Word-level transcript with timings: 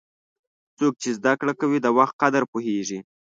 څوک 0.77 0.93
چې 1.01 1.09
زده 1.17 1.33
کړه 1.39 1.53
کوي، 1.61 1.77
د 1.81 1.87
وخت 1.97 2.15
قدر 2.21 2.43
پوهیږي. 2.51 2.99